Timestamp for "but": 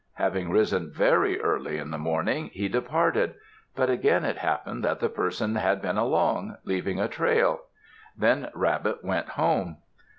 3.75-3.87